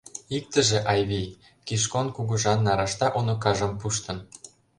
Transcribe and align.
Иктыже, 0.37 0.79
Айвий, 0.91 1.27
Кишкон 1.67 2.07
Кугыжан 2.15 2.59
нарашта 2.65 3.07
уныкажым 3.19 3.73
пуштын. 3.79 4.17